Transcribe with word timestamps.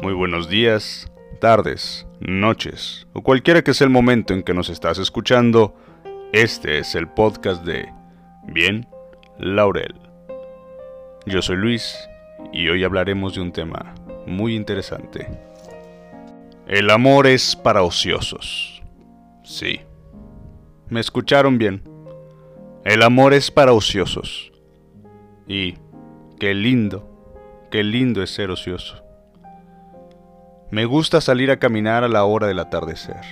Muy 0.00 0.12
buenos 0.12 0.48
días, 0.48 1.10
tardes, 1.40 2.06
noches 2.20 3.08
o 3.14 3.22
cualquiera 3.22 3.62
que 3.62 3.74
sea 3.74 3.86
el 3.86 3.90
momento 3.90 4.32
en 4.32 4.44
que 4.44 4.54
nos 4.54 4.70
estás 4.70 4.98
escuchando. 4.98 5.74
Este 6.32 6.78
es 6.78 6.94
el 6.94 7.08
podcast 7.08 7.64
de 7.64 7.92
Bien 8.46 8.86
Laurel. 9.40 9.94
Yo 11.26 11.42
soy 11.42 11.56
Luis 11.56 11.96
y 12.52 12.68
hoy 12.68 12.84
hablaremos 12.84 13.34
de 13.34 13.40
un 13.40 13.50
tema 13.50 13.96
muy 14.24 14.54
interesante. 14.54 15.28
El 16.68 16.90
amor 16.90 17.26
es 17.26 17.56
para 17.56 17.82
ociosos. 17.82 18.80
Sí, 19.42 19.80
me 20.90 21.00
escucharon 21.00 21.58
bien. 21.58 21.82
El 22.84 23.02
amor 23.02 23.34
es 23.34 23.50
para 23.50 23.72
ociosos. 23.72 24.52
Y 25.48 25.74
qué 26.38 26.54
lindo, 26.54 27.66
qué 27.72 27.82
lindo 27.82 28.22
es 28.22 28.30
ser 28.30 28.52
ocioso. 28.52 29.07
Me 30.70 30.84
gusta 30.84 31.22
salir 31.22 31.50
a 31.50 31.58
caminar 31.58 32.04
a 32.04 32.08
la 32.08 32.24
hora 32.24 32.46
del 32.46 32.58
atardecer. 32.58 33.24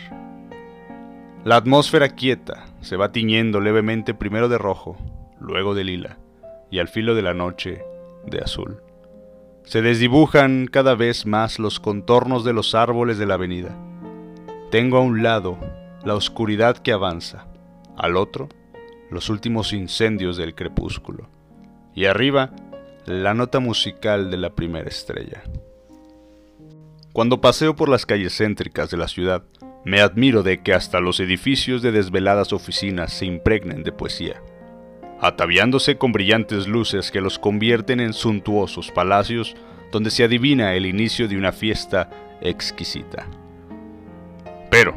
La 1.44 1.56
atmósfera 1.56 2.08
quieta 2.08 2.64
se 2.80 2.96
va 2.96 3.12
tiñendo 3.12 3.60
levemente 3.60 4.14
primero 4.14 4.48
de 4.48 4.56
rojo, 4.56 4.96
luego 5.38 5.74
de 5.74 5.84
lila, 5.84 6.16
y 6.70 6.78
al 6.78 6.88
filo 6.88 7.14
de 7.14 7.20
la 7.20 7.34
noche 7.34 7.84
de 8.24 8.40
azul. 8.40 8.80
Se 9.64 9.82
desdibujan 9.82 10.66
cada 10.66 10.94
vez 10.94 11.26
más 11.26 11.58
los 11.58 11.78
contornos 11.78 12.42
de 12.42 12.54
los 12.54 12.74
árboles 12.74 13.18
de 13.18 13.26
la 13.26 13.34
avenida. 13.34 13.76
Tengo 14.70 14.96
a 14.96 15.02
un 15.02 15.22
lado 15.22 15.58
la 16.04 16.14
oscuridad 16.14 16.78
que 16.78 16.92
avanza, 16.92 17.48
al 17.98 18.16
otro 18.16 18.48
los 19.10 19.28
últimos 19.28 19.74
incendios 19.74 20.38
del 20.38 20.54
crepúsculo, 20.54 21.28
y 21.94 22.06
arriba 22.06 22.50
la 23.04 23.34
nota 23.34 23.60
musical 23.60 24.30
de 24.30 24.38
la 24.38 24.54
primera 24.54 24.88
estrella. 24.88 25.42
Cuando 27.16 27.40
paseo 27.40 27.74
por 27.74 27.88
las 27.88 28.04
calles 28.04 28.36
céntricas 28.36 28.90
de 28.90 28.98
la 28.98 29.08
ciudad, 29.08 29.42
me 29.86 30.02
admiro 30.02 30.42
de 30.42 30.60
que 30.60 30.74
hasta 30.74 31.00
los 31.00 31.18
edificios 31.18 31.80
de 31.80 31.90
desveladas 31.90 32.52
oficinas 32.52 33.10
se 33.10 33.24
impregnen 33.24 33.84
de 33.84 33.90
poesía, 33.90 34.42
ataviándose 35.22 35.96
con 35.96 36.12
brillantes 36.12 36.68
luces 36.68 37.10
que 37.10 37.22
los 37.22 37.38
convierten 37.38 38.00
en 38.00 38.12
suntuosos 38.12 38.92
palacios 38.92 39.56
donde 39.92 40.10
se 40.10 40.24
adivina 40.24 40.74
el 40.74 40.84
inicio 40.84 41.26
de 41.26 41.38
una 41.38 41.52
fiesta 41.52 42.10
exquisita. 42.42 43.26
Pero, 44.70 44.94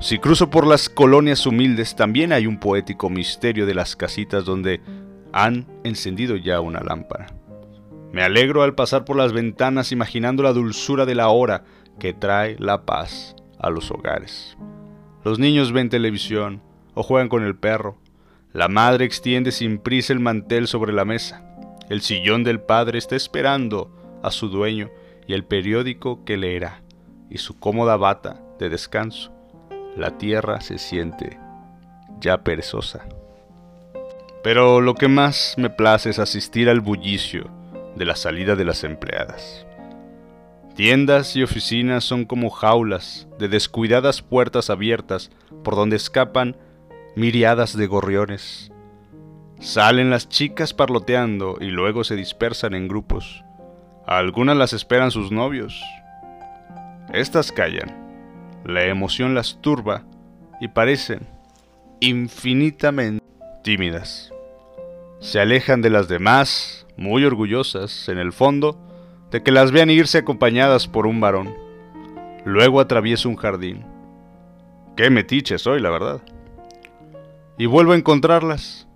si 0.00 0.18
cruzo 0.18 0.50
por 0.50 0.66
las 0.66 0.88
colonias 0.88 1.46
humildes, 1.46 1.94
también 1.94 2.32
hay 2.32 2.48
un 2.48 2.58
poético 2.58 3.08
misterio 3.10 3.64
de 3.64 3.74
las 3.74 3.94
casitas 3.94 4.44
donde 4.44 4.80
han 5.32 5.68
encendido 5.84 6.34
ya 6.34 6.60
una 6.60 6.80
lámpara. 6.80 7.39
Me 8.12 8.22
alegro 8.22 8.62
al 8.62 8.74
pasar 8.74 9.04
por 9.04 9.16
las 9.16 9.32
ventanas 9.32 9.92
imaginando 9.92 10.42
la 10.42 10.52
dulzura 10.52 11.06
de 11.06 11.14
la 11.14 11.28
hora 11.28 11.62
que 12.00 12.12
trae 12.12 12.56
la 12.58 12.84
paz 12.84 13.36
a 13.58 13.70
los 13.70 13.90
hogares. 13.92 14.56
Los 15.24 15.38
niños 15.38 15.72
ven 15.72 15.90
televisión 15.90 16.60
o 16.94 17.04
juegan 17.04 17.28
con 17.28 17.44
el 17.44 17.56
perro. 17.56 17.98
La 18.52 18.66
madre 18.66 19.04
extiende 19.04 19.52
sin 19.52 19.78
prisa 19.78 20.12
el 20.12 20.18
mantel 20.18 20.66
sobre 20.66 20.92
la 20.92 21.04
mesa. 21.04 21.44
El 21.88 22.00
sillón 22.00 22.42
del 22.42 22.60
padre 22.60 22.98
está 22.98 23.14
esperando 23.14 23.94
a 24.24 24.32
su 24.32 24.48
dueño 24.48 24.90
y 25.28 25.34
el 25.34 25.44
periódico 25.44 26.24
que 26.24 26.36
leerá 26.36 26.82
y 27.28 27.38
su 27.38 27.60
cómoda 27.60 27.96
bata 27.96 28.40
de 28.58 28.70
descanso. 28.70 29.32
La 29.96 30.18
tierra 30.18 30.60
se 30.60 30.78
siente 30.78 31.38
ya 32.20 32.42
perezosa. 32.42 33.06
Pero 34.42 34.80
lo 34.80 34.94
que 34.94 35.06
más 35.06 35.54
me 35.58 35.70
place 35.70 36.10
es 36.10 36.18
asistir 36.18 36.68
al 36.68 36.80
bullicio 36.80 37.59
de 38.00 38.06
la 38.06 38.16
salida 38.16 38.56
de 38.56 38.64
las 38.64 38.82
empleadas. 38.82 39.66
Tiendas 40.74 41.36
y 41.36 41.42
oficinas 41.42 42.02
son 42.02 42.24
como 42.24 42.48
jaulas 42.48 43.28
de 43.38 43.48
descuidadas 43.48 44.22
puertas 44.22 44.70
abiertas 44.70 45.30
por 45.62 45.76
donde 45.76 45.96
escapan 45.96 46.56
miriadas 47.14 47.76
de 47.76 47.86
gorriones. 47.86 48.72
Salen 49.60 50.08
las 50.08 50.30
chicas 50.30 50.72
parloteando 50.72 51.58
y 51.60 51.66
luego 51.66 52.02
se 52.02 52.16
dispersan 52.16 52.72
en 52.72 52.88
grupos. 52.88 53.44
A 54.06 54.16
algunas 54.16 54.56
las 54.56 54.72
esperan 54.72 55.10
sus 55.10 55.30
novios. 55.30 55.78
Estas 57.12 57.52
callan. 57.52 58.08
La 58.64 58.84
emoción 58.86 59.34
las 59.34 59.60
turba 59.60 60.04
y 60.58 60.68
parecen 60.68 61.28
infinitamente 62.00 63.22
tímidas. 63.62 64.32
Se 65.20 65.38
alejan 65.38 65.82
de 65.82 65.90
las 65.90 66.08
demás 66.08 66.86
muy 66.96 67.24
orgullosas, 67.24 68.08
en 68.08 68.18
el 68.18 68.32
fondo, 68.32 68.78
de 69.30 69.42
que 69.42 69.52
las 69.52 69.70
vean 69.70 69.90
irse 69.90 70.18
acompañadas 70.18 70.88
por 70.88 71.06
un 71.06 71.20
varón. 71.20 71.54
Luego 72.46 72.80
atravieso 72.80 73.28
un 73.28 73.36
jardín. 73.36 73.84
Qué 74.96 75.10
metiche 75.10 75.58
soy, 75.58 75.80
la 75.80 75.90
verdad. 75.90 76.22
Y 77.58 77.66
vuelvo 77.66 77.92
a 77.92 77.96
encontrarlas. 77.96 78.88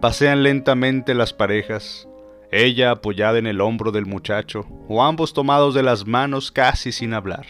Pasean 0.00 0.42
lentamente 0.42 1.12
las 1.12 1.34
parejas, 1.34 2.08
ella 2.50 2.90
apoyada 2.90 3.38
en 3.38 3.46
el 3.46 3.60
hombro 3.60 3.92
del 3.92 4.06
muchacho, 4.06 4.66
o 4.88 5.02
ambos 5.02 5.34
tomados 5.34 5.74
de 5.74 5.82
las 5.82 6.06
manos 6.06 6.50
casi 6.50 6.90
sin 6.90 7.12
hablar, 7.12 7.44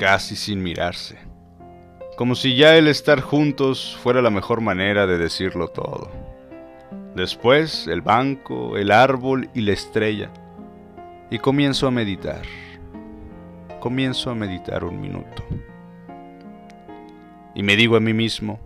casi 0.00 0.34
sin 0.34 0.64
mirarse. 0.64 1.16
Como 2.16 2.34
si 2.34 2.56
ya 2.56 2.76
el 2.76 2.88
estar 2.88 3.20
juntos 3.20 3.96
fuera 4.02 4.20
la 4.20 4.30
mejor 4.30 4.60
manera 4.60 5.06
de 5.06 5.16
decirlo 5.16 5.68
todo. 5.68 6.35
Después 7.16 7.86
el 7.86 8.02
banco, 8.02 8.76
el 8.76 8.90
árbol 8.90 9.48
y 9.54 9.62
la 9.62 9.72
estrella. 9.72 10.30
Y 11.30 11.38
comienzo 11.38 11.86
a 11.86 11.90
meditar. 11.90 12.42
Comienzo 13.80 14.28
a 14.28 14.34
meditar 14.34 14.84
un 14.84 15.00
minuto. 15.00 15.42
Y 17.54 17.62
me 17.62 17.74
digo 17.74 17.96
a 17.96 18.00
mí 18.00 18.12
mismo, 18.12 18.60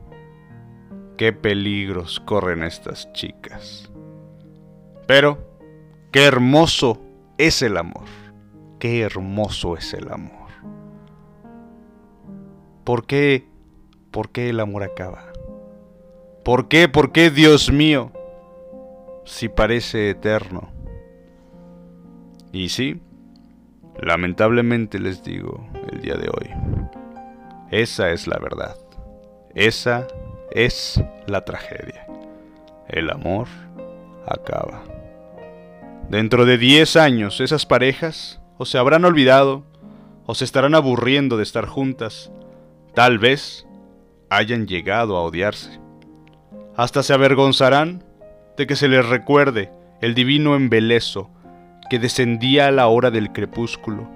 qué 1.17 1.33
peligros 1.33 2.19
corren 2.19 2.65
estas 2.65 3.13
chicas. 3.13 3.89
Pero, 5.07 5.39
qué 6.11 6.25
hermoso 6.25 7.01
es 7.39 7.63
el 7.63 7.77
amor. 7.77 8.09
Qué 8.81 9.03
hermoso 9.03 9.77
es 9.77 9.95
el 9.95 10.11
amor. 10.11 10.51
¿Por 12.83 13.07
qué? 13.07 13.47
¿Por 14.11 14.31
qué 14.31 14.49
el 14.49 14.59
amor 14.59 14.83
acaba? 14.83 15.27
¿Por 16.45 16.67
qué? 16.67 16.89
¿Por 16.89 17.13
qué, 17.13 17.31
Dios 17.31 17.71
mío? 17.71 18.11
Si 19.25 19.49
parece 19.49 20.11
eterno. 20.11 20.73
Y 22.53 22.69
sí, 22.69 23.01
lamentablemente 24.01 24.99
les 24.99 25.23
digo 25.23 25.69
el 25.91 26.01
día 26.01 26.15
de 26.15 26.29
hoy, 26.29 26.51
esa 27.71 28.11
es 28.11 28.27
la 28.27 28.39
verdad. 28.39 28.77
Esa 29.55 30.07
es 30.51 31.03
la 31.27 31.45
tragedia. 31.45 32.07
El 32.89 33.11
amor 33.11 33.49
acaba. 34.27 34.83
Dentro 36.09 36.45
de 36.45 36.59
10 36.59 36.97
años 36.97 37.41
esas 37.41 37.67
parejas 37.67 38.41
o 38.59 38.65
se 38.65 38.79
habrán 38.79 39.05
olvidado 39.05 39.65
o 40.27 40.35
se 40.35 40.45
estarán 40.45 40.75
aburriendo 40.75 41.37
de 41.37 41.45
estar 41.45 41.67
juntas. 41.67 42.33
Tal 42.95 43.19
vez 43.19 43.67
hayan 44.29 44.67
llegado 44.67 45.17
a 45.17 45.23
odiarse. 45.23 45.81
Hasta 46.77 47.03
se 47.03 47.13
avergonzarán 47.13 48.05
de 48.57 48.67
que 48.67 48.77
se 48.77 48.89
les 48.89 49.09
recuerde 49.09 49.71
el 50.01 50.15
divino 50.15 50.55
embeleso 50.55 51.31
que 51.89 51.99
descendía 51.99 52.69
a 52.69 52.71
la 52.71 52.87
hora 52.89 53.11
del 53.11 53.33
crepúsculo. 53.33 54.09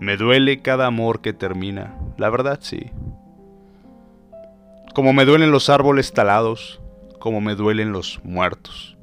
Me 0.00 0.16
duele 0.16 0.62
cada 0.62 0.86
amor 0.86 1.20
que 1.20 1.32
termina, 1.32 1.98
la 2.16 2.30
verdad 2.30 2.58
sí. 2.62 2.90
Como 4.94 5.12
me 5.12 5.24
duelen 5.24 5.50
los 5.50 5.68
árboles 5.68 6.12
talados, 6.12 6.80
como 7.18 7.40
me 7.40 7.54
duelen 7.54 7.92
los 7.92 8.20
muertos. 8.24 8.96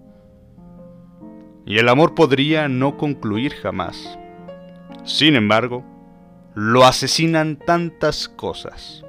Y 1.65 1.79
el 1.79 1.89
amor 1.89 2.15
podría 2.15 2.67
no 2.69 2.97
concluir 2.97 3.53
jamás. 3.53 4.17
Sin 5.03 5.35
embargo, 5.35 5.83
lo 6.53 6.85
asesinan 6.85 7.57
tantas 7.57 8.29
cosas. 8.29 9.03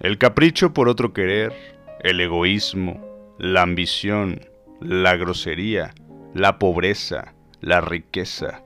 El 0.00 0.18
capricho 0.18 0.72
por 0.72 0.88
otro 0.88 1.12
querer, 1.12 1.52
el 2.00 2.20
egoísmo, 2.20 3.00
la 3.38 3.62
ambición, 3.62 4.40
la 4.80 5.16
grosería, 5.16 5.94
la 6.34 6.58
pobreza, 6.58 7.34
la 7.60 7.80
riqueza, 7.80 8.62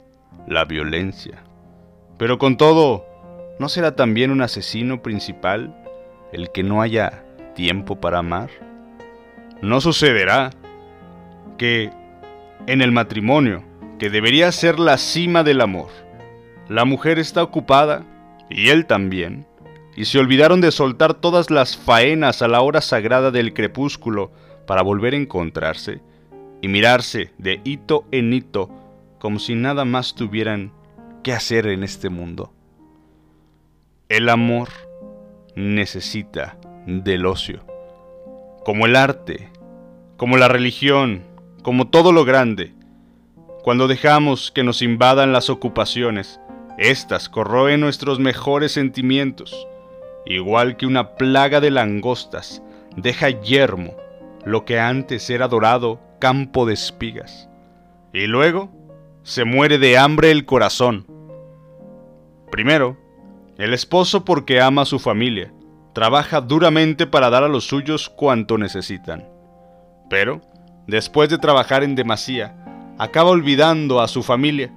la 0.46 0.64
violencia. 0.64 1.42
Pero 2.18 2.38
con 2.38 2.56
todo, 2.56 3.06
¿no 3.58 3.68
será 3.68 3.96
también 3.96 4.30
un 4.30 4.42
asesino 4.42 5.02
principal 5.02 5.74
el 6.32 6.50
que 6.52 6.62
no 6.62 6.82
haya 6.82 7.24
tiempo 7.54 8.00
para 8.00 8.18
amar? 8.18 8.50
¿No 9.62 9.80
sucederá 9.80 10.50
que 11.58 11.90
en 12.66 12.82
el 12.82 12.92
matrimonio, 12.92 13.64
que 13.98 14.10
debería 14.10 14.52
ser 14.52 14.78
la 14.78 14.96
cima 14.98 15.42
del 15.42 15.60
amor, 15.60 15.88
la 16.68 16.84
mujer 16.84 17.18
está 17.18 17.42
ocupada, 17.42 18.04
y 18.48 18.68
él 18.68 18.86
también, 18.86 19.46
y 19.96 20.04
se 20.04 20.18
olvidaron 20.18 20.60
de 20.60 20.70
soltar 20.70 21.14
todas 21.14 21.50
las 21.50 21.76
faenas 21.76 22.42
a 22.42 22.48
la 22.48 22.60
hora 22.60 22.80
sagrada 22.80 23.30
del 23.30 23.52
crepúsculo 23.52 24.32
para 24.70 24.82
volver 24.82 25.14
a 25.14 25.16
encontrarse 25.16 26.00
y 26.62 26.68
mirarse 26.68 27.32
de 27.38 27.60
hito 27.64 28.04
en 28.12 28.32
hito 28.32 28.70
como 29.18 29.40
si 29.40 29.56
nada 29.56 29.84
más 29.84 30.14
tuvieran 30.14 30.70
qué 31.24 31.32
hacer 31.32 31.66
en 31.66 31.82
este 31.82 32.08
mundo. 32.08 32.52
El 34.08 34.28
amor 34.28 34.68
necesita 35.56 36.56
del 36.86 37.26
ocio, 37.26 37.64
como 38.64 38.86
el 38.86 38.94
arte, 38.94 39.48
como 40.16 40.36
la 40.36 40.46
religión, 40.46 41.24
como 41.64 41.88
todo 41.88 42.12
lo 42.12 42.24
grande. 42.24 42.72
Cuando 43.64 43.88
dejamos 43.88 44.52
que 44.52 44.62
nos 44.62 44.82
invadan 44.82 45.32
las 45.32 45.50
ocupaciones, 45.50 46.40
éstas 46.78 47.28
corroen 47.28 47.80
nuestros 47.80 48.20
mejores 48.20 48.70
sentimientos, 48.70 49.66
igual 50.26 50.76
que 50.76 50.86
una 50.86 51.16
plaga 51.16 51.60
de 51.60 51.72
langostas 51.72 52.62
deja 52.96 53.30
yermo 53.30 53.96
lo 54.44 54.64
que 54.64 54.80
antes 54.80 55.28
era 55.30 55.48
dorado 55.48 56.00
campo 56.18 56.66
de 56.66 56.74
espigas. 56.74 57.48
Y 58.12 58.26
luego 58.26 58.70
se 59.22 59.44
muere 59.44 59.78
de 59.78 59.98
hambre 59.98 60.30
el 60.30 60.44
corazón. 60.44 61.06
Primero, 62.50 62.96
el 63.58 63.74
esposo 63.74 64.24
porque 64.24 64.60
ama 64.60 64.82
a 64.82 64.86
su 64.86 64.98
familia, 64.98 65.52
trabaja 65.92 66.40
duramente 66.40 67.06
para 67.06 67.30
dar 67.30 67.44
a 67.44 67.48
los 67.48 67.64
suyos 67.64 68.08
cuanto 68.08 68.58
necesitan. 68.58 69.28
Pero, 70.08 70.40
después 70.86 71.28
de 71.28 71.38
trabajar 71.38 71.84
en 71.84 71.94
demasía, 71.94 72.56
acaba 72.98 73.30
olvidando 73.30 74.00
a 74.00 74.08
su 74.08 74.22
familia. 74.22 74.72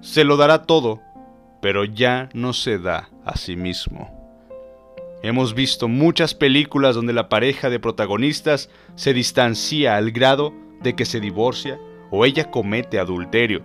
Se 0.00 0.24
lo 0.24 0.36
dará 0.36 0.62
todo, 0.62 1.00
pero 1.60 1.84
ya 1.84 2.28
no 2.32 2.52
se 2.52 2.78
da 2.78 3.10
a 3.24 3.36
sí 3.36 3.56
mismo. 3.56 4.21
Hemos 5.22 5.54
visto 5.54 5.86
muchas 5.86 6.34
películas 6.34 6.96
donde 6.96 7.12
la 7.12 7.28
pareja 7.28 7.70
de 7.70 7.78
protagonistas 7.78 8.70
se 8.96 9.14
distancia 9.14 9.96
al 9.96 10.10
grado 10.10 10.52
de 10.82 10.96
que 10.96 11.04
se 11.04 11.20
divorcia 11.20 11.78
o 12.10 12.24
ella 12.24 12.50
comete 12.50 12.98
adulterio, 12.98 13.62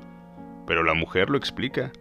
pero 0.68 0.84
la 0.84 0.94
mujer 0.94 1.32
lo 1.32 1.38
explica, 1.38 1.92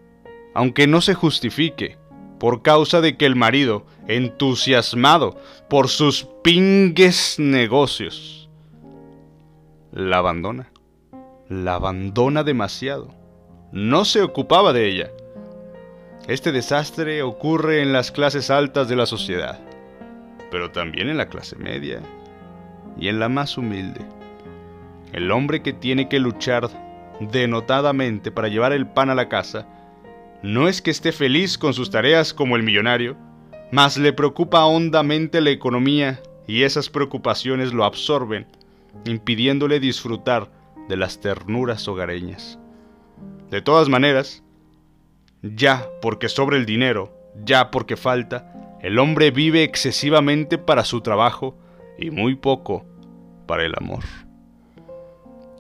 aunque 0.55 0.87
no 0.87 1.01
se 1.01 1.15
justifique, 1.15 1.97
por 2.39 2.61
causa 2.61 3.01
de 3.01 3.17
que 3.17 3.25
el 3.25 3.35
marido, 3.35 3.87
entusiasmado 4.09 5.41
por 5.71 5.89
sus 5.89 6.29
pingues 6.43 7.39
negocios, 7.39 8.51
la 9.91 10.19
abandona, 10.19 10.71
la 11.49 11.77
abandona 11.77 12.45
demasiado, 12.45 13.15
no 13.73 14.05
se 14.05 14.21
ocupaba 14.21 14.75
de 14.75 14.87
ella, 14.89 15.11
este 16.29 16.51
desastre 16.51 17.23
ocurre 17.23 17.83
en 17.83 17.93
las 17.93 18.11
clases 18.11 18.51
altas 18.51 18.89
de 18.89 18.97
la 18.97 19.07
sociedad, 19.07 19.61
pero 20.51 20.73
también 20.73 21.09
en 21.09 21.17
la 21.17 21.29
clase 21.29 21.57
media 21.57 22.01
y 22.99 23.09
en 23.09 23.21
la 23.21 23.29
más 23.29 23.57
humilde. 23.57 24.01
El 25.13 25.31
hombre 25.31 25.63
que 25.63 25.73
tiene 25.73 26.09
que 26.09 26.19
luchar 26.19 26.69
denotadamente 27.21 28.33
para 28.33 28.49
llevar 28.49 28.73
el 28.73 28.87
pan 28.87 29.11
a 29.11 29.15
la 29.15 29.29
casa, 29.29 29.67
no 30.43 30.69
es 30.69 30.83
que 30.83 30.91
esté 30.91 31.13
feliz 31.13 31.59
con 31.59 31.75
sus 31.75 31.91
tareas 31.91 32.35
como 32.35 32.57
el 32.57 32.63
millonario, 32.63 33.17
mas 33.71 33.97
le 33.97 34.13
preocupa 34.13 34.65
hondamente 34.65 35.41
la 35.41 35.51
economía 35.51 36.21
y 36.47 36.65
esas 36.65 36.91
preocupaciones 36.91 37.73
lo 37.73 37.85
absorben, 37.85 38.47
impidiéndole 39.05 39.81
disfrutar 39.81 40.51
de 40.89 40.97
las 40.97 41.21
ternuras 41.21 41.87
hogareñas. 41.89 42.59
De 43.51 43.63
todas 43.63 43.89
maneras, 43.89 44.43
ya 45.55 45.89
porque 46.01 46.29
sobre 46.29 46.57
el 46.57 46.67
dinero, 46.67 47.13
ya 47.45 47.71
porque 47.71 47.97
falta, 47.97 48.79
el 48.81 48.99
hombre 48.99 49.31
vive 49.31 49.63
excesivamente 49.63 50.59
para 50.59 50.85
su 50.85 51.01
trabajo 51.01 51.57
y 51.99 52.11
muy 52.11 52.35
poco 52.35 52.85
para 53.47 53.65
el 53.65 53.75
amor. 53.77 54.05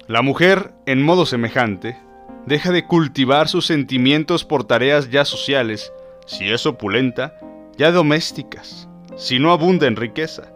La 0.08 0.22
mujer, 0.22 0.72
en 0.86 1.02
modo 1.02 1.26
semejante, 1.26 1.98
deja 2.46 2.70
de 2.70 2.86
cultivar 2.86 3.48
sus 3.48 3.66
sentimientos 3.66 4.44
por 4.44 4.64
tareas 4.64 5.10
ya 5.10 5.24
sociales, 5.24 5.92
si 6.26 6.50
es 6.50 6.64
opulenta, 6.66 7.34
ya 7.76 7.90
domésticas, 7.90 8.88
si 9.16 9.38
no 9.38 9.52
abunda 9.52 9.86
en 9.86 9.96
riqueza. 9.96 10.52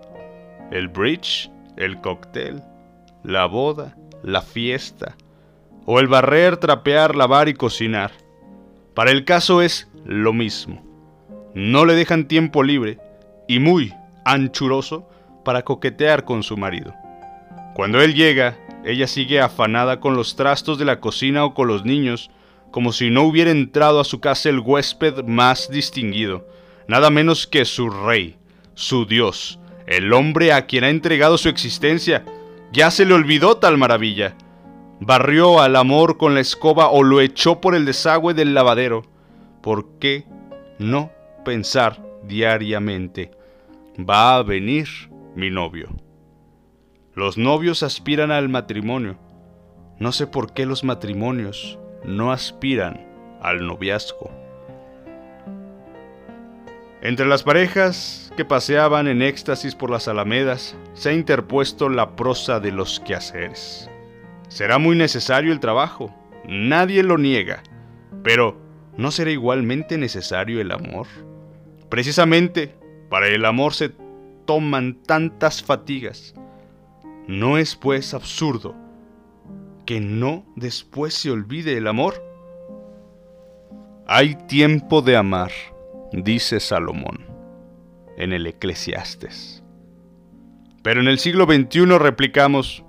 El 0.70 0.88
bridge, 0.88 1.50
el 1.76 2.00
cóctel, 2.00 2.62
la 3.24 3.46
boda, 3.46 3.96
la 4.22 4.42
fiesta, 4.42 5.16
o 5.84 5.98
el 5.98 6.06
barrer, 6.06 6.56
trapear, 6.58 7.16
lavar 7.16 7.48
y 7.48 7.54
cocinar 7.54 8.12
para 9.00 9.12
el 9.12 9.24
caso 9.24 9.62
es 9.62 9.88
lo 10.04 10.34
mismo. 10.34 10.84
No 11.54 11.86
le 11.86 11.94
dejan 11.94 12.28
tiempo 12.28 12.62
libre 12.62 12.98
y 13.48 13.58
muy 13.58 13.94
anchuroso 14.26 15.08
para 15.42 15.62
coquetear 15.62 16.26
con 16.26 16.42
su 16.42 16.58
marido. 16.58 16.92
Cuando 17.74 18.02
él 18.02 18.12
llega, 18.12 18.58
ella 18.84 19.06
sigue 19.06 19.40
afanada 19.40 20.00
con 20.00 20.16
los 20.16 20.36
trastos 20.36 20.78
de 20.78 20.84
la 20.84 21.00
cocina 21.00 21.46
o 21.46 21.54
con 21.54 21.66
los 21.66 21.86
niños, 21.86 22.30
como 22.70 22.92
si 22.92 23.08
no 23.08 23.22
hubiera 23.22 23.50
entrado 23.50 24.00
a 24.00 24.04
su 24.04 24.20
casa 24.20 24.50
el 24.50 24.58
huésped 24.58 25.24
más 25.24 25.70
distinguido, 25.70 26.46
nada 26.86 27.08
menos 27.08 27.46
que 27.46 27.64
su 27.64 27.88
rey, 27.88 28.36
su 28.74 29.06
Dios, 29.06 29.58
el 29.86 30.12
hombre 30.12 30.52
a 30.52 30.66
quien 30.66 30.84
ha 30.84 30.90
entregado 30.90 31.38
su 31.38 31.48
existencia. 31.48 32.26
Ya 32.70 32.90
se 32.90 33.06
le 33.06 33.14
olvidó 33.14 33.56
tal 33.56 33.78
maravilla 33.78 34.36
barrió 35.00 35.60
al 35.60 35.76
amor 35.76 36.18
con 36.18 36.34
la 36.34 36.40
escoba 36.40 36.90
o 36.90 37.02
lo 37.02 37.20
echó 37.20 37.60
por 37.60 37.74
el 37.74 37.86
desagüe 37.86 38.34
del 38.34 38.54
lavadero. 38.54 39.02
¿Por 39.62 39.98
qué 39.98 40.26
no 40.78 41.10
pensar 41.44 42.02
diariamente? 42.22 43.30
Va 43.98 44.36
a 44.36 44.42
venir 44.42 44.88
mi 45.34 45.50
novio. 45.50 45.88
Los 47.14 47.38
novios 47.38 47.82
aspiran 47.82 48.30
al 48.30 48.48
matrimonio. 48.48 49.18
No 49.98 50.12
sé 50.12 50.26
por 50.26 50.52
qué 50.52 50.64
los 50.64 50.84
matrimonios 50.84 51.78
no 52.04 52.32
aspiran 52.32 53.06
al 53.42 53.66
noviazgo. 53.66 54.30
Entre 57.02 57.26
las 57.26 57.42
parejas 57.42 58.30
que 58.36 58.44
paseaban 58.44 59.08
en 59.08 59.22
éxtasis 59.22 59.74
por 59.74 59.90
las 59.90 60.06
alamedas 60.06 60.76
se 60.92 61.08
ha 61.08 61.12
interpuesto 61.12 61.88
la 61.88 62.14
prosa 62.14 62.60
de 62.60 62.72
los 62.72 63.00
quehaceres. 63.00 63.89
Será 64.50 64.78
muy 64.78 64.96
necesario 64.96 65.52
el 65.52 65.60
trabajo, 65.60 66.12
nadie 66.44 67.04
lo 67.04 67.18
niega, 67.18 67.62
pero 68.24 68.60
¿no 68.96 69.12
será 69.12 69.30
igualmente 69.30 69.96
necesario 69.96 70.60
el 70.60 70.72
amor? 70.72 71.06
Precisamente 71.88 72.74
para 73.08 73.28
el 73.28 73.44
amor 73.44 73.74
se 73.74 73.92
toman 74.46 75.04
tantas 75.04 75.62
fatigas. 75.62 76.34
¿No 77.28 77.58
es 77.58 77.76
pues 77.76 78.12
absurdo 78.12 78.74
que 79.86 80.00
no 80.00 80.44
después 80.56 81.14
se 81.14 81.30
olvide 81.30 81.76
el 81.76 81.86
amor? 81.86 82.20
Hay 84.08 84.34
tiempo 84.48 85.00
de 85.00 85.16
amar, 85.16 85.52
dice 86.12 86.58
Salomón 86.58 87.24
en 88.16 88.32
el 88.32 88.48
Eclesiastes. 88.48 89.62
Pero 90.82 91.00
en 91.00 91.06
el 91.06 91.20
siglo 91.20 91.44
XXI 91.44 91.98
replicamos, 91.98 92.82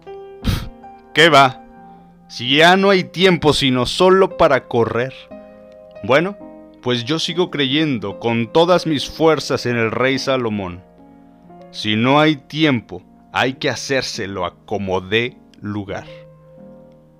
¿Qué 1.13 1.27
va? 1.27 1.61
Si 2.29 2.55
ya 2.55 2.77
no 2.77 2.89
hay 2.89 3.03
tiempo 3.03 3.51
sino 3.51 3.85
solo 3.85 4.37
para 4.37 4.69
correr. 4.69 5.13
Bueno, 6.03 6.37
pues 6.81 7.03
yo 7.03 7.19
sigo 7.19 7.51
creyendo 7.51 8.17
con 8.19 8.47
todas 8.53 8.87
mis 8.87 9.09
fuerzas 9.09 9.65
en 9.65 9.75
el 9.75 9.91
rey 9.91 10.17
Salomón. 10.17 10.81
Si 11.71 11.97
no 11.97 12.21
hay 12.21 12.37
tiempo, 12.37 13.03
hay 13.33 13.55
que 13.55 13.69
hacérselo 13.69 14.45
a 14.45 14.55
como 14.65 15.01
dé 15.01 15.37
lugar. 15.59 16.07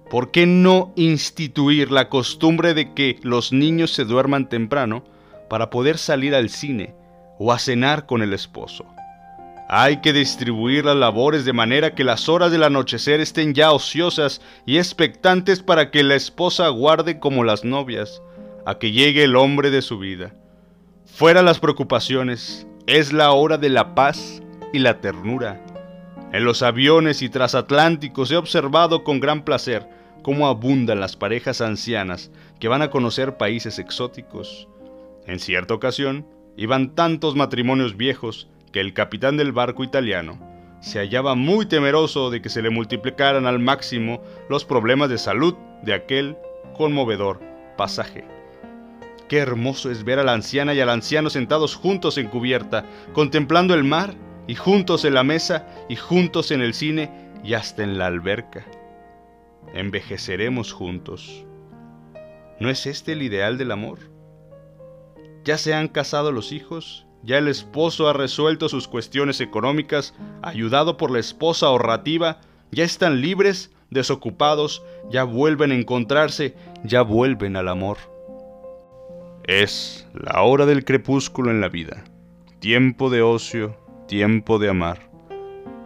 ¿Por 0.10 0.32
qué 0.32 0.46
no 0.46 0.94
instituir 0.96 1.92
la 1.92 2.08
costumbre 2.08 2.74
de 2.74 2.94
que 2.94 3.20
los 3.24 3.52
niños 3.52 3.92
se 3.92 4.06
duerman 4.06 4.48
temprano 4.48 5.04
para 5.50 5.70
poder 5.70 5.98
salir 5.98 6.34
al 6.34 6.50
cine 6.50 6.96
o 7.40 7.52
a 7.52 7.60
cenar 7.60 8.06
con 8.06 8.22
el 8.22 8.34
esposo? 8.34 8.86
Hay 9.74 10.02
que 10.02 10.12
distribuir 10.12 10.84
las 10.84 10.98
labores 10.98 11.46
de 11.46 11.54
manera 11.54 11.96
que 11.96 12.04
las 12.04 12.28
horas 12.28 12.52
del 12.52 12.64
anochecer 12.64 13.22
estén 13.22 13.54
ya 13.54 13.72
ociosas 13.72 14.42
y 14.66 14.78
expectantes 14.78 15.64
para 15.64 15.92
que 15.92 16.04
la 16.04 16.16
esposa 16.16 16.68
guarde 16.68 17.20
como 17.20 17.46
las 17.46 17.64
novias 17.64 18.22
a 18.66 18.80
que 18.80 18.92
llegue 18.92 19.24
el 19.24 19.38
hombre 19.38 19.72
de 19.72 19.82
su 19.82 19.98
vida. 19.98 20.34
Fuera 21.06 21.42
las 21.42 21.62
preocupaciones, 21.62 22.68
es 22.86 23.14
la 23.14 23.32
hora 23.32 23.58
de 23.58 23.70
la 23.70 23.96
paz 23.96 24.44
y 24.74 24.80
la 24.80 25.00
ternura. 25.00 25.64
En 26.34 26.44
los 26.44 26.64
aviones 26.64 27.22
y 27.22 27.30
transatlánticos 27.30 28.30
he 28.32 28.36
observado 28.36 29.06
con 29.06 29.22
gran 29.22 29.46
placer 29.46 29.88
cómo 30.22 30.48
abundan 30.48 31.00
las 31.00 31.16
parejas 31.16 31.62
ancianas 31.62 32.30
que 32.60 32.68
van 32.68 32.82
a 32.82 32.90
conocer 32.90 33.38
países 33.38 33.80
exóticos. 33.80 34.68
En 35.28 35.40
cierta 35.40 35.74
ocasión, 35.74 36.28
iban 36.58 36.94
tantos 36.94 37.38
matrimonios 37.38 37.96
viejos 37.96 38.50
que 38.72 38.80
el 38.80 38.94
capitán 38.94 39.38
del 39.38 39.52
barco 39.52 39.84
italiano 39.84 40.40
se 40.80 41.00
hallaba 41.00 41.36
muy 41.36 41.66
temeroso 41.68 42.32
de 42.32 42.42
que 42.42 42.50
se 42.50 42.62
le 42.62 42.70
multiplicaran 42.70 43.46
al 43.46 43.60
máximo 43.60 44.22
los 44.50 44.66
problemas 44.66 45.10
de 45.10 45.18
salud 45.18 45.56
de 45.84 45.94
aquel 45.94 46.38
conmovedor 46.76 47.40
pasaje. 47.78 48.26
Qué 49.28 49.38
hermoso 49.38 49.92
es 49.92 50.04
ver 50.04 50.20
a 50.20 50.24
la 50.24 50.34
anciana 50.34 50.74
y 50.74 50.82
al 50.82 50.90
anciano 50.90 51.30
sentados 51.30 51.76
juntos 51.76 52.18
en 52.18 52.28
cubierta, 52.28 52.86
contemplando 53.14 53.74
el 53.74 53.84
mar, 53.84 54.16
y 54.48 54.56
juntos 54.56 55.06
en 55.06 55.14
la 55.14 55.24
mesa, 55.24 55.68
y 55.88 55.96
juntos 55.96 56.52
en 56.52 56.62
el 56.62 56.74
cine, 56.74 57.10
y 57.44 57.54
hasta 57.54 57.84
en 57.84 57.98
la 57.98 58.08
alberca. 58.08 58.66
Envejeceremos 59.74 60.74
juntos. 60.74 61.46
¿No 62.60 62.70
es 62.70 62.86
este 62.86 63.14
el 63.14 63.22
ideal 63.22 63.58
del 63.58 63.72
amor? 63.72 64.00
Ya 65.46 65.58
se 65.58 65.74
han 65.74 65.88
casado 65.88 66.32
los 66.32 66.52
hijos, 66.52 67.08
ya 67.24 67.38
el 67.38 67.48
esposo 67.48 68.08
ha 68.08 68.14
resuelto 68.14 68.70
sus 68.70 68.88
cuestiones 68.88 69.42
económicas, 69.42 70.14
ayudado 70.42 70.98
por 70.98 71.12
la 71.12 71.20
esposa 71.20 71.68
ahorrativa, 71.68 72.40
ya 72.72 72.84
están 72.84 73.22
libres, 73.22 73.72
desocupados, 73.90 74.84
ya 75.10 75.24
vuelven 75.24 75.72
a 75.72 75.76
encontrarse, 75.76 76.56
ya 76.84 77.02
vuelven 77.02 77.56
al 77.56 77.68
amor. 77.68 77.98
Es 79.44 80.08
la 80.14 80.42
hora 80.42 80.66
del 80.66 80.86
crepúsculo 80.86 81.52
en 81.52 81.62
la 81.62 81.70
vida, 81.70 82.04
tiempo 82.60 83.10
de 83.10 83.22
ocio, 83.22 83.76
tiempo 84.08 84.60
de 84.60 84.70
amar. 84.70 85.10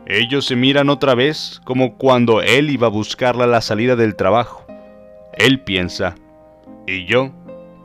Ellos 0.08 0.46
se 0.46 0.56
miran 0.56 0.90
otra 0.90 1.16
vez 1.16 1.62
como 1.66 1.98
cuando 1.98 2.42
él 2.42 2.70
iba 2.70 2.88
a 2.88 2.92
buscarla 2.92 3.46
a 3.46 3.48
la 3.48 3.62
salida 3.62 3.96
del 3.96 4.16
trabajo. 4.16 4.66
Él 5.34 5.62
piensa, 5.62 6.16
y 6.86 7.06
yo, 7.06 7.32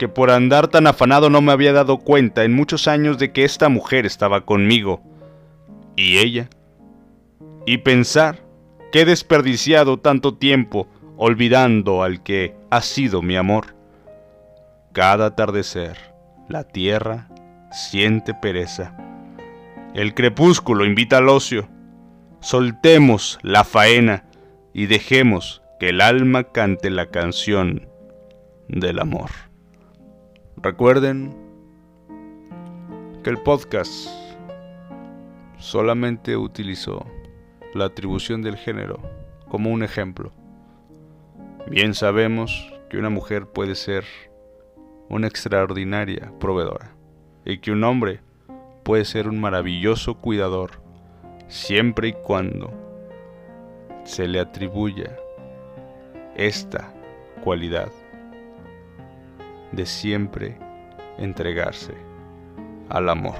que 0.01 0.09
por 0.09 0.31
andar 0.31 0.67
tan 0.67 0.87
afanado 0.87 1.29
no 1.29 1.41
me 1.41 1.51
había 1.51 1.73
dado 1.73 1.99
cuenta 1.99 2.43
en 2.43 2.53
muchos 2.53 2.87
años 2.87 3.19
de 3.19 3.31
que 3.31 3.43
esta 3.43 3.69
mujer 3.69 4.07
estaba 4.07 4.45
conmigo. 4.45 4.99
Y 5.95 6.17
ella. 6.17 6.49
Y 7.67 7.77
pensar 7.77 8.43
que 8.91 9.01
he 9.01 9.05
desperdiciado 9.05 9.99
tanto 9.99 10.33
tiempo 10.39 10.87
olvidando 11.17 12.01
al 12.01 12.23
que 12.23 12.55
ha 12.71 12.81
sido 12.81 13.21
mi 13.21 13.35
amor. 13.35 13.75
Cada 14.91 15.27
atardecer, 15.27 15.97
la 16.49 16.63
tierra 16.63 17.29
siente 17.71 18.33
pereza. 18.33 18.97
El 19.93 20.15
crepúsculo 20.15 20.83
invita 20.83 21.17
al 21.17 21.29
ocio. 21.29 21.69
Soltemos 22.39 23.37
la 23.43 23.63
faena 23.63 24.23
y 24.73 24.87
dejemos 24.87 25.61
que 25.79 25.89
el 25.89 26.01
alma 26.01 26.45
cante 26.45 26.89
la 26.89 27.11
canción 27.11 27.87
del 28.67 28.97
amor. 28.97 29.50
Recuerden 30.63 31.33
que 33.23 33.31
el 33.31 33.39
podcast 33.39 34.07
solamente 35.57 36.37
utilizó 36.37 37.03
la 37.73 37.85
atribución 37.85 38.43
del 38.43 38.57
género 38.57 38.99
como 39.49 39.71
un 39.71 39.81
ejemplo. 39.81 40.31
Bien 41.67 41.95
sabemos 41.95 42.71
que 42.91 42.99
una 42.99 43.09
mujer 43.09 43.47
puede 43.47 43.73
ser 43.73 44.05
una 45.09 45.25
extraordinaria 45.25 46.31
proveedora 46.39 46.91
y 47.43 47.57
que 47.57 47.71
un 47.71 47.83
hombre 47.83 48.19
puede 48.83 49.05
ser 49.05 49.27
un 49.27 49.41
maravilloso 49.41 50.19
cuidador 50.19 50.73
siempre 51.47 52.09
y 52.09 52.13
cuando 52.13 52.71
se 54.03 54.27
le 54.27 54.39
atribuya 54.39 55.17
esta 56.35 56.93
cualidad 57.43 57.91
de 59.71 59.85
siempre 59.85 60.57
entregarse 61.17 61.93
al 62.89 63.09
amor. 63.09 63.37